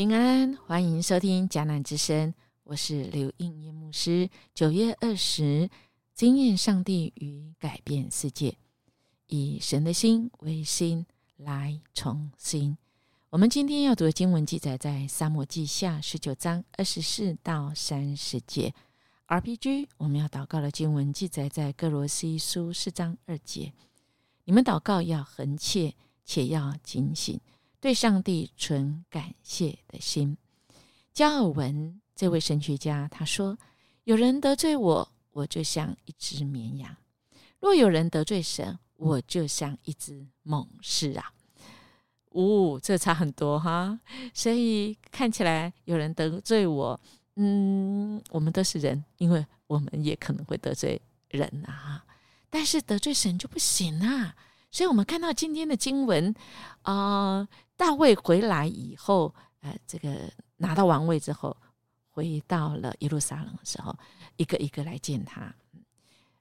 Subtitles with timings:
[0.00, 2.32] 平安，欢迎收听迦南之声，
[2.64, 4.30] 我是刘应叶牧师。
[4.54, 5.68] 九月二十，
[6.14, 8.56] 经验上帝与改变世界，
[9.26, 11.04] 以神的心为心
[11.36, 12.78] 来重新。
[13.28, 18.72] 我们今天要读的经文记载在沙漠记下十九章二十四到三十节。
[19.26, 23.74] RPG，我们要祷告的经文记载在哥罗西书四章二节。
[24.44, 25.92] 你们祷告要恒切，
[26.24, 27.38] 且要警醒。
[27.80, 30.36] 对上帝存感谢的心。
[31.12, 33.58] 加尔文这位神学家他说
[34.04, 36.94] ：“有人得罪我，我就像一只绵羊；
[37.58, 41.32] 若有人得罪神，我就像一只猛狮啊！”
[42.32, 43.98] 呜，这差很多哈。
[44.32, 47.00] 所以看起来有人得罪我，
[47.36, 51.00] 嗯，我们都是人，因为我们也可能会得罪
[51.30, 52.04] 人啊。
[52.48, 54.36] 但是得罪神就不行啊。
[54.70, 56.34] 所以我们看到今天的经文
[56.82, 57.48] 啊。
[57.76, 61.56] 大卫回来以后，呃，这个拿到王位之后，
[62.10, 63.98] 回到了耶路撒冷的时候，
[64.36, 65.54] 一个一个来见他。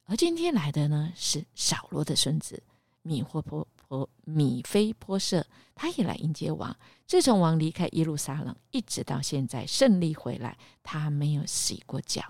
[0.04, 2.62] 而今天来的呢，是扫罗的孙子
[3.04, 6.76] 米霍波波米菲波设，他也来迎接王。
[7.08, 12.22] 自从王离开耶路撒冷，一直到现在胜利回来，他没有洗过脚，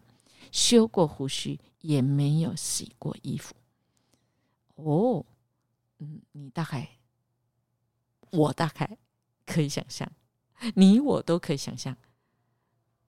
[0.51, 3.55] 修过胡须，也没有洗过衣服。
[4.75, 5.25] 哦，
[6.49, 6.89] 大概。
[8.31, 8.97] 我大概
[9.47, 10.07] 可以想象，
[10.75, 11.97] 你我都可以想象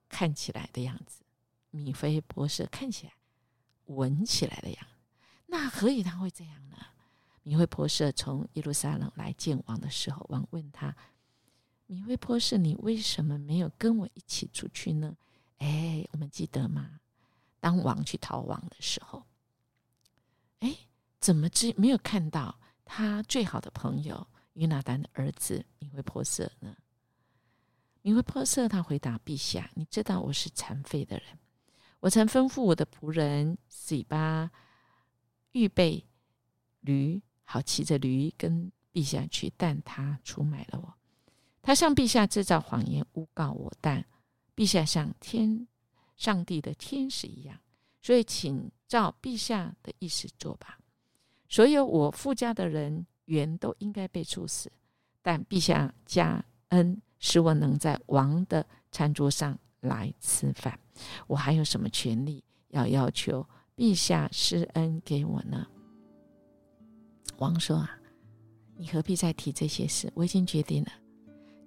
[0.09, 1.23] 看起来的样子。
[1.69, 3.13] 米菲博士看起来、
[3.85, 4.95] 闻起来的样子，
[5.45, 6.77] 那何以他会这样呢？
[7.43, 10.95] 米菲博士从耶路撒冷来见王的时候，王问他
[11.85, 15.15] ：“米菲博士，你为什么没有跟我一起出去呢？”
[15.59, 16.99] 哎，我们记得吗？
[17.59, 19.23] 当王去逃亡的时候，
[20.61, 20.75] 哎，
[21.19, 22.59] 怎么知没有看到
[22.93, 24.27] 他最好的朋友？
[24.55, 26.75] 约拿丹的儿子米会破色呢？
[28.01, 31.39] 米会破色，他回答陛下：“你知道我是残废的人，
[32.01, 34.51] 我曾吩咐我的仆人洗巴
[35.53, 36.05] 预备
[36.81, 40.93] 驴，好骑着驴跟陛下去，但他出卖了我。
[41.61, 44.05] 他向陛下制造谎言，诬告我，但
[44.53, 45.65] 陛下像天
[46.17, 47.57] 上帝的天使一样，
[48.01, 50.77] 所以请照陛下的意思做吧。
[51.51, 54.69] 所有我附家的人。”原都应该被处死，
[55.21, 60.77] 但陛下加恩，使我能在王的餐桌上来吃饭。
[61.27, 63.47] 我还有什么权利要要求
[63.77, 65.65] 陛下施恩给我呢？
[67.37, 67.97] 王说：“啊，
[68.75, 70.11] 你何必再提这些事？
[70.13, 70.91] 我已经决定了，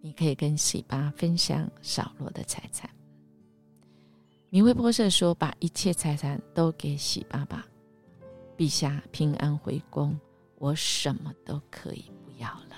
[0.03, 2.91] 你可以跟喜巴分享扫罗的财产。”
[4.51, 7.67] 明威波设说：“把一切财产都给喜巴吧，
[8.57, 10.19] 陛下平安回宫。”
[10.57, 12.77] 我什么都可以不要了。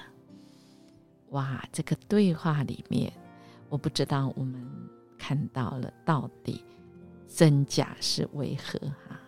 [1.29, 3.13] 哇，这个对话里面，
[3.69, 4.67] 我不知道我们
[5.17, 6.65] 看到了到底
[7.29, 8.79] 真假是为何
[9.09, 9.21] 哈？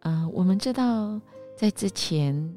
[0.00, 1.18] 嗯，我们知道
[1.56, 2.54] 在之前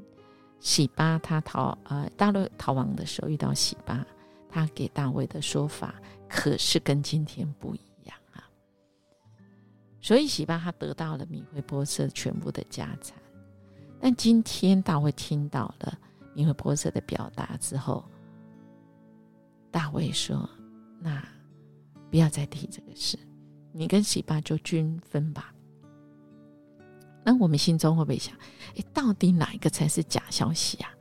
[0.59, 4.05] 喜巴他逃呃大陆逃亡的时候遇到喜巴，
[4.49, 5.95] 他给大卫的说法
[6.27, 7.94] 可是跟今天不一样。
[10.05, 13.17] 所以喜巴他得到了米会波色全部的家产。
[13.99, 15.97] 但今天大卫听到了
[16.35, 18.05] 米和波色的表达之后，
[19.71, 20.47] 大卫说
[21.01, 21.27] ：“那
[22.11, 23.17] 不要再提这个事，
[23.71, 25.51] 你跟喜巴就均分吧。”
[27.25, 28.37] 那我们心中会不会想
[28.77, 30.91] ：“哎，到底哪一个才是假消息啊？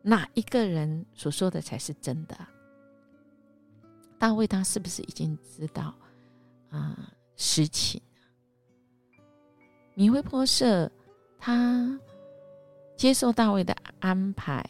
[0.00, 2.34] 哪一个人所说的才是真的？”
[4.18, 5.94] 大卫他是不是已经知道
[6.70, 8.00] 啊实情？
[9.94, 10.90] 米会波设。
[11.46, 12.00] 他
[12.96, 14.64] 接受大卫的安排，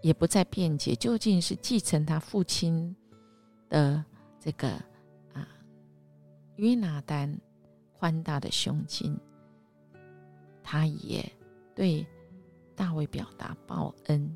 [0.00, 2.96] 也不再辩解，究竟是继承他父亲
[3.68, 4.02] 的
[4.40, 4.70] 这个
[5.34, 5.46] 啊
[6.54, 7.38] 约拿丹
[7.92, 9.14] 宽大的胸襟，
[10.62, 11.30] 他也
[11.74, 12.06] 对
[12.74, 14.34] 大卫表达报恩，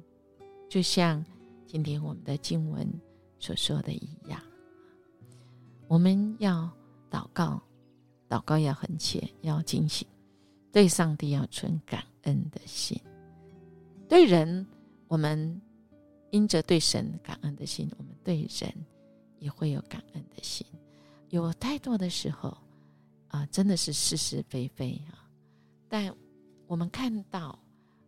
[0.68, 1.24] 就像
[1.64, 2.86] 今天我们的经文
[3.38, 4.38] 所说的一样，
[5.88, 6.70] 我们要
[7.10, 7.60] 祷告，
[8.28, 10.06] 祷告要很切，要警醒。
[10.72, 12.96] 对上帝要存感恩的心，
[14.08, 14.64] 对人，
[15.08, 15.60] 我们
[16.30, 18.72] 因着对神感恩的心，我们对人
[19.40, 20.64] 也会有感恩的心。
[21.30, 22.56] 有太多的时候
[23.26, 25.26] 啊，真的是是是非非啊。
[25.88, 26.14] 但
[26.68, 27.58] 我们看到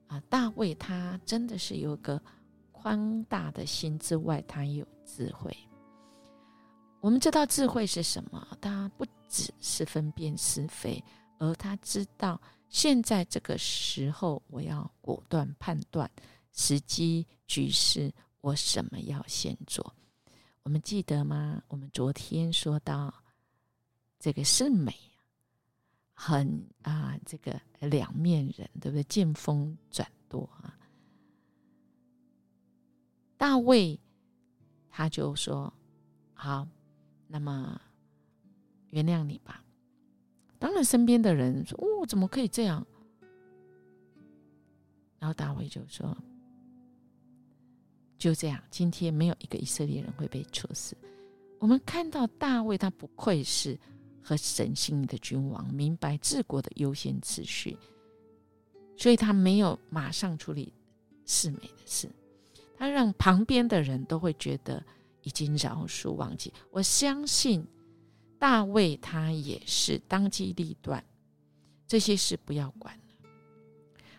[0.06, 2.22] 啊，大卫他真的是有个
[2.70, 5.52] 宽大的心之外，他有智慧。
[7.02, 8.56] 我们知道智慧是什么？
[8.60, 11.02] 他不只是分辨是非。
[11.38, 16.08] 而他知道，现在这个时候，我要果断判断
[16.52, 19.92] 时机局势，我什么要先做。
[20.62, 21.60] 我们记得吗？
[21.66, 23.12] 我们昨天说到
[24.20, 24.94] 这个是美，
[26.14, 29.02] 很啊，这个两面人，对不对？
[29.04, 30.78] 见风转舵啊。
[33.36, 33.98] 大卫
[34.88, 35.74] 他就说
[36.32, 36.64] ：“好，
[37.32, 37.80] 那么
[38.90, 39.64] 原谅你吧。”
[40.60, 42.86] 当然，身边的人说：“哦，怎么可以这样？”
[45.18, 46.16] 然后大卫就说
[48.18, 50.96] ：“就这样，今天没有一个以色列人会被处死。”
[51.58, 53.78] 我们看到大卫，他不愧是
[54.22, 57.76] 和神心意的君王，明白治国的优先次序，
[58.96, 60.72] 所以他没有马上处理
[61.24, 62.10] 世美的事。
[62.76, 64.84] 他让旁边的人都会觉得
[65.22, 66.52] 已经饶恕忘记。
[66.70, 67.66] 我相信
[68.38, 71.04] 大卫他也是当机立断，
[71.86, 73.02] 这些事不要管了。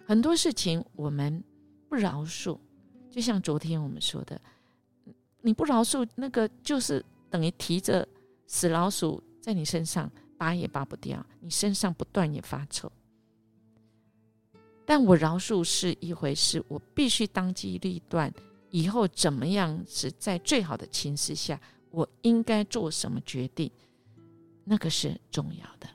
[0.05, 1.43] 很多事情我们
[1.87, 2.57] 不饶恕，
[3.09, 4.39] 就像昨天我们说的，
[5.41, 8.07] 你不饶恕，那个就是等于提着
[8.47, 12.91] 死老鼠在你身上拔也拔不掉，你身上不断也发臭。
[14.85, 18.33] 但我饶恕是一回事，我必须当机立断。
[18.73, 21.61] 以后怎么样是在最好的情势下，
[21.91, 23.71] 我应该做什么决定？
[24.63, 25.87] 那个是重要的。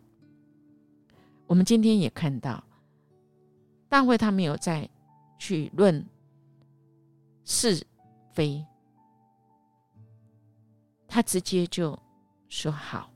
[1.48, 2.62] 我们今天也看到，
[3.88, 4.88] 大卫他没有再
[5.40, 6.06] 去论
[7.44, 7.84] 是
[8.32, 8.64] 非，
[11.08, 11.98] 他直接就
[12.48, 13.10] 说：“好，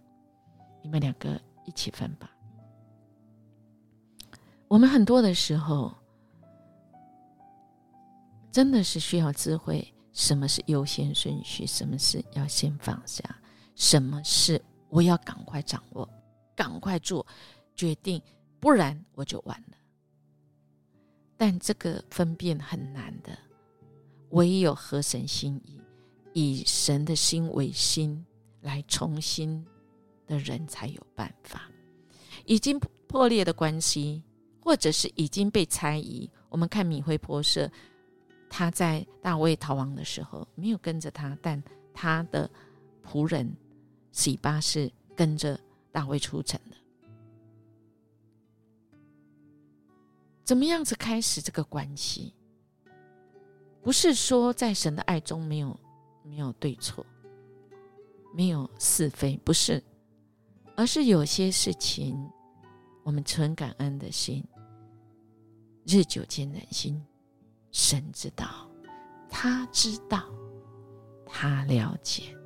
[0.83, 2.29] 你们两个一起分吧。”
[4.67, 6.02] 我们很多的时候。
[8.53, 9.83] 真的是需要智慧，
[10.13, 11.67] 什么是优先顺序？
[11.67, 13.25] 什么是要先放下？
[13.75, 16.07] 什么是我要赶快掌握、
[16.55, 17.27] 赶快做
[17.75, 18.21] 决定？
[18.61, 19.77] 不然我就完了。
[21.39, 23.37] 但这个分辨很难的，
[24.31, 25.81] 唯有合神心意，
[26.35, 28.23] 以神的心为心
[28.61, 29.65] 来重新
[30.27, 31.63] 的人才有办法。
[32.45, 32.79] 已经
[33.09, 34.23] 破裂的关系，
[34.61, 37.71] 或者是已经被猜疑，我们看米灰婆舍。
[38.55, 41.61] 他在大卫逃亡的时候没有跟着他，但
[41.95, 42.49] 他的
[43.03, 43.51] 仆人
[44.11, 45.59] 洗巴是跟着
[45.91, 46.77] 大卫出城的。
[50.45, 52.35] 怎么样子开始这个关系？
[53.81, 55.81] 不是说在神的爱中没有
[56.23, 57.07] 没有对错，
[58.35, 59.83] 没有是非，不是，
[60.77, 62.15] 而是有些事情，
[63.03, 64.45] 我们存感恩的心，
[65.87, 67.03] 日久见人心。
[67.73, 68.47] 神知道，
[69.29, 70.23] 他知道，
[71.27, 72.37] 他了解，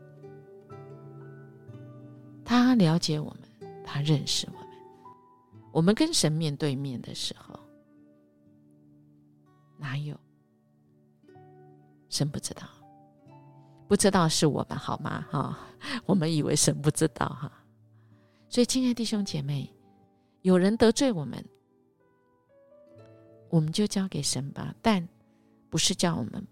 [2.45, 4.67] 他了解我们，他认识我们。
[5.73, 7.59] 我们跟神面对面的时候，
[9.77, 10.19] 哪有
[12.09, 12.63] 神不知道？
[13.89, 15.27] 不知道是我们好吗？
[15.31, 15.59] 哈，
[16.07, 17.53] 我们以为神不知道哈。
[18.49, 19.71] 所以，亲爱弟兄姐妹，
[20.43, 21.45] 有人得罪我们，
[23.51, 24.75] 我们就交给神吧。
[24.81, 25.07] 但
[25.69, 26.47] 不是叫我们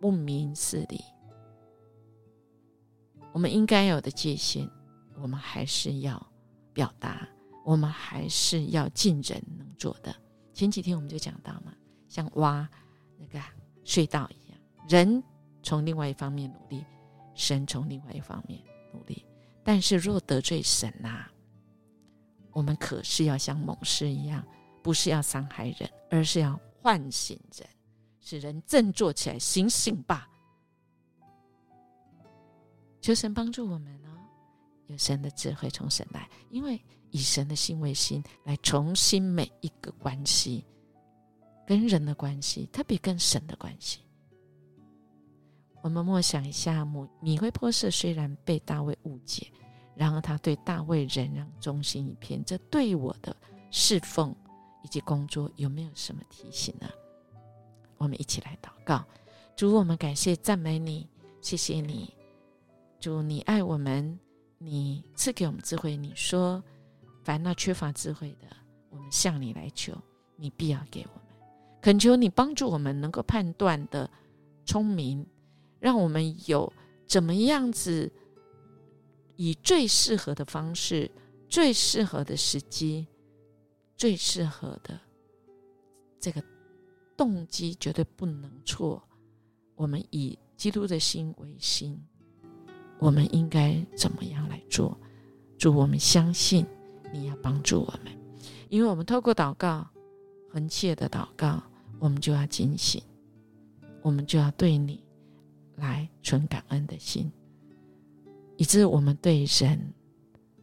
[0.00, 1.00] 不明事理，
[3.32, 4.68] 我们应该有的界限，
[5.20, 6.24] 我们还是要
[6.72, 7.28] 表达，
[7.64, 10.14] 我们还是要尽人能做的。
[10.52, 11.72] 前几天我们就讲到嘛，
[12.08, 12.68] 像挖
[13.18, 13.40] 那个
[13.84, 15.22] 隧道一样，人
[15.62, 16.84] 从另外一方面努力，
[17.34, 18.60] 神从另外一方面
[18.92, 19.24] 努力。
[19.64, 21.26] 但是若得罪神呐，
[22.50, 24.44] 我们可是要像猛狮一样，
[24.82, 27.66] 不是要伤害人，而是要唤醒人。
[28.22, 30.30] 使人振作起来，醒醒吧！
[33.00, 34.08] 求神帮助我们呢，
[34.86, 40.64] 有神的智慧从神来，因为以神的心为心，来重新每一个关系，
[41.66, 43.98] 跟人的关系，特别跟神的关系。
[45.82, 49.52] 我们默想一下，米米灰波设虽然被大卫误解，
[49.96, 52.40] 然而他对大卫仍然忠心一片。
[52.44, 53.36] 这对我的
[53.72, 54.32] 侍奉
[54.84, 56.88] 以及工作有没有什么提醒呢？
[58.02, 59.04] 我们一起来祷告，
[59.54, 61.08] 主，我们感谢赞美你，
[61.40, 62.12] 谢谢你，
[62.98, 64.18] 主，你爱我们，
[64.58, 65.96] 你赐给我们智慧。
[65.96, 66.60] 你说，
[67.22, 68.48] 凡那缺乏智慧的，
[68.90, 69.96] 我们向你来求，
[70.34, 71.22] 你必要给我们。
[71.80, 74.10] 恳求你帮助我们能够判断的
[74.66, 75.24] 聪明，
[75.78, 76.72] 让我们有
[77.06, 78.10] 怎么样子
[79.36, 81.08] 以最适合的方式、
[81.48, 83.06] 最适合的时机、
[83.96, 85.00] 最适合的
[86.18, 86.42] 这个。
[87.22, 89.00] 动机绝对不能错。
[89.76, 91.96] 我们以基督的心为心，
[92.98, 94.98] 我们应该怎么样来做？
[95.56, 96.66] 主，我们相信
[97.12, 98.12] 你要帮助我们，
[98.70, 99.88] 因为我们透过祷告，
[100.50, 101.62] 恒切的祷告，
[102.00, 103.00] 我们就要警醒，
[104.02, 105.00] 我们就要对你
[105.76, 107.30] 来存感恩的心，
[108.56, 109.94] 以致我们对人，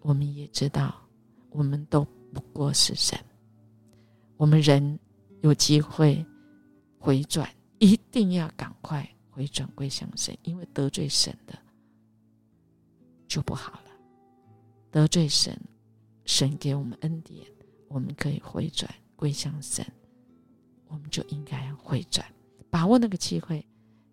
[0.02, 0.94] 我们也知道，
[1.52, 3.24] 我们都不过是人。
[4.36, 5.00] 我们人
[5.40, 6.26] 有机会
[7.00, 11.58] 回转，一定要赶快回转归向神，因为得罪神的
[13.28, 13.92] 就不好了。
[14.92, 15.60] 得罪神，
[16.26, 17.48] 神给我们恩典，
[17.88, 19.86] 我们可以回转归向神，
[20.88, 22.26] 我们就应该回转，
[22.70, 23.66] 把握那个机会。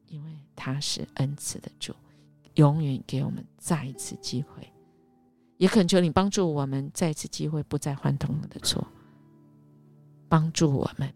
[0.09, 1.93] 因为他是恩赐的主，
[2.55, 4.73] 永远给我们再一次机会，
[5.57, 8.87] 也恳求你帮助我们再一次机会，不再犯同样的错，
[10.29, 11.13] 帮助我们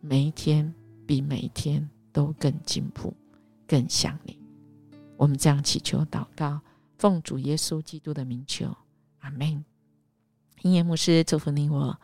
[0.00, 0.74] 每一天
[1.06, 3.14] 比每一天都更进步，
[3.66, 4.38] 更像你。
[5.16, 6.60] 我们这样祈求祷告，
[6.96, 8.74] 奉主耶稣基督的名求，
[9.18, 9.64] 阿门。
[10.62, 11.98] 音乐牧师祝福你我，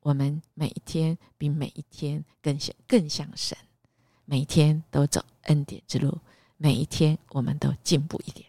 [0.00, 3.56] 我们每一天比每一天更像更像神。
[4.24, 6.18] 每一天都走恩典之路，
[6.56, 8.48] 每一天我们都进步一点。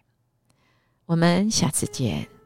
[1.06, 2.37] 我们下次见。